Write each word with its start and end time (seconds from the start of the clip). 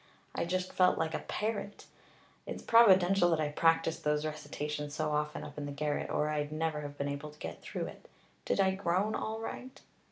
I 0.33 0.45
just 0.45 0.73
felt 0.73 0.97
like 0.97 1.13
a 1.13 1.19
parrot. 1.19 1.85
It's 2.47 2.63
providential 2.63 3.29
that 3.29 3.39
I 3.39 3.49
practiced 3.49 4.03
those 4.03 4.25
recitations 4.25 4.95
so 4.95 5.11
often 5.11 5.43
up 5.43 5.59
in 5.59 5.67
the 5.67 5.71
garret, 5.71 6.09
or 6.09 6.27
I'd 6.29 6.51
never 6.51 6.81
have 6.81 6.97
been 6.97 7.07
able 7.07 7.29
to 7.29 7.37
get 7.37 7.61
through. 7.61 7.87
Did 8.43 8.59
I 8.59 8.73
groan 8.73 9.13
all 9.13 9.39
right?" 9.39 9.79